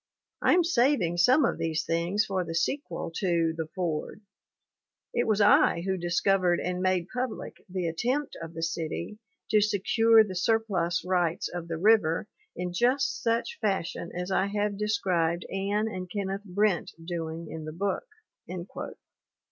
I 0.41 0.55
am 0.55 0.63
saving 0.63 1.17
some 1.17 1.45
of 1.45 1.59
these 1.59 1.85
things 1.85 2.25
for 2.25 2.43
the 2.43 2.55
sequel 2.55 3.11
to 3.17 3.53
The 3.55 3.67
Fordl 3.77 4.21
It 5.13 5.27
was 5.27 5.39
I 5.41 5.81
who 5.81 5.95
discovered 5.95 6.59
and 6.59 6.81
made 6.81 7.05
public 7.13 7.63
the 7.69 7.85
attempt 7.87 8.35
of 8.41 8.55
the 8.55 8.63
city 8.63 9.19
to 9.51 9.61
secure 9.61 10.23
the 10.23 10.33
surplus 10.33 11.05
rights 11.05 11.49
of 11.49 11.67
the 11.67 11.77
river 11.77 12.27
in 12.55 12.73
just 12.73 13.21
such 13.21 13.59
fashion 13.61 14.11
as 14.15 14.31
I 14.31 14.47
have 14.47 14.75
described 14.75 15.45
Anne 15.53 15.87
and 15.87 16.09
Kenneth 16.09 16.45
Brent 16.45 16.93
doing 17.05 17.47
in 17.51 17.65
the 17.65 17.71
book." 17.71 18.07